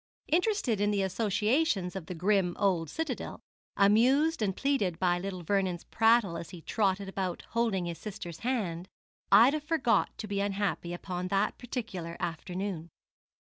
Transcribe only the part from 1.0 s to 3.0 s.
associations of the grim old